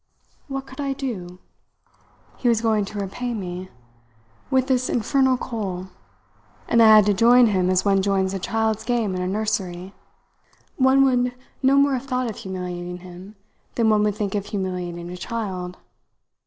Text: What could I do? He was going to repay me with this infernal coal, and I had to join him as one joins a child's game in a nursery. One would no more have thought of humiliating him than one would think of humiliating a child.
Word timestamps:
What 0.47 0.65
could 0.65 0.81
I 0.81 0.93
do? 0.93 1.37
He 2.37 2.47
was 2.49 2.59
going 2.59 2.85
to 2.85 2.97
repay 2.97 3.35
me 3.35 3.69
with 4.49 4.65
this 4.65 4.89
infernal 4.89 5.37
coal, 5.37 5.89
and 6.67 6.81
I 6.81 6.87
had 6.87 7.05
to 7.05 7.13
join 7.13 7.45
him 7.45 7.69
as 7.69 7.85
one 7.85 8.01
joins 8.01 8.33
a 8.33 8.39
child's 8.39 8.83
game 8.83 9.13
in 9.13 9.21
a 9.21 9.27
nursery. 9.27 9.93
One 10.77 11.05
would 11.05 11.35
no 11.61 11.75
more 11.75 11.93
have 11.93 12.07
thought 12.07 12.27
of 12.27 12.37
humiliating 12.37 13.01
him 13.05 13.35
than 13.75 13.91
one 13.91 14.01
would 14.01 14.15
think 14.15 14.33
of 14.33 14.47
humiliating 14.47 15.11
a 15.11 15.17
child. 15.17 15.77